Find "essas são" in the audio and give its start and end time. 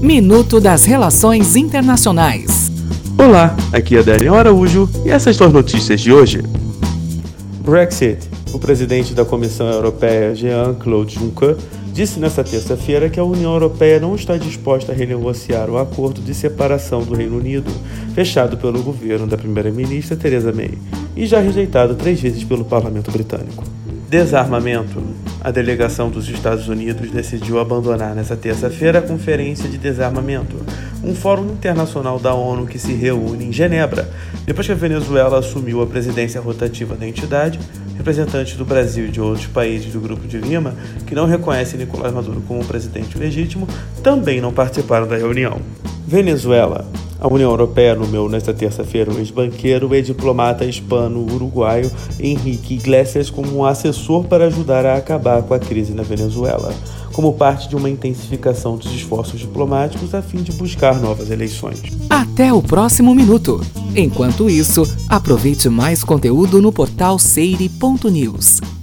5.10-5.46